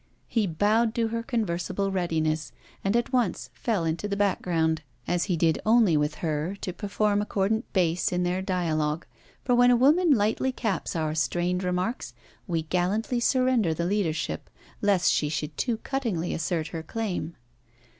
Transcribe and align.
He 0.27 0.47
bowed 0.47 0.95
to 0.95 1.09
her 1.09 1.21
conversible 1.21 1.91
readiness, 1.91 2.51
and 2.83 2.95
at 2.95 3.13
once 3.13 3.51
fell 3.53 3.85
into 3.85 4.07
the 4.07 4.15
background, 4.17 4.81
as 5.07 5.25
he 5.25 5.37
did 5.37 5.61
only 5.63 5.95
with 5.95 6.15
her, 6.25 6.57
to 6.61 6.73
perform 6.73 7.21
accordant 7.21 7.71
bass 7.71 8.11
in 8.11 8.23
their 8.23 8.41
dialogue; 8.41 9.05
for 9.43 9.53
when 9.53 9.69
a 9.69 9.75
woman 9.75 10.09
lightly 10.15 10.51
caps 10.51 10.95
our 10.95 11.13
strained 11.13 11.63
remarks, 11.63 12.15
we 12.47 12.63
gallantly 12.63 13.19
surrender 13.19 13.75
the 13.75 13.85
leadership, 13.85 14.49
lest 14.81 15.11
she 15.11 15.29
should 15.29 15.55
too 15.55 15.77
cuttingly 15.77 16.33
assert 16.33 16.69
her 16.69 16.81
claim. 16.81 17.35